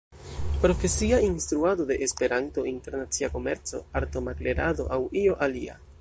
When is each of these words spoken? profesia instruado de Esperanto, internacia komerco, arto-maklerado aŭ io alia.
profesia 0.59 1.21
instruado 1.21 1.85
de 1.85 1.97
Esperanto, 2.07 2.65
internacia 2.75 3.29
komerco, 3.35 3.83
arto-maklerado 4.01 4.91
aŭ 4.97 5.03
io 5.23 5.41
alia. 5.49 5.83